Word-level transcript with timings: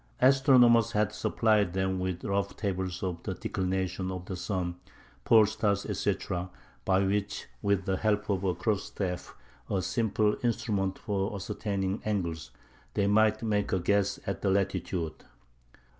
Astronomers 0.19 0.93
had 0.93 1.13
supplied 1.13 1.73
them 1.73 1.99
with 1.99 2.23
rough 2.23 2.57
tables 2.57 3.03
of 3.03 3.21
the 3.21 3.35
declination 3.35 4.09
of 4.09 4.25
the 4.25 4.35
sun, 4.35 4.77
pole 5.25 5.45
star, 5.45 5.73
etc., 5.73 6.49
by 6.85 7.03
which, 7.05 7.45
with 7.61 7.85
the 7.85 7.97
help 7.97 8.27
of 8.27 8.43
a 8.43 8.55
cross 8.55 8.85
staff,—a 8.85 9.79
simple 9.83 10.35
instrument 10.41 10.97
for 10.97 11.35
ascertaining 11.35 12.01
angles,—they 12.03 13.05
might 13.05 13.43
make 13.43 13.71
a 13.71 13.79
guess 13.79 14.19
at 14.25 14.41
the 14.41 14.49
latitude. 14.49 15.23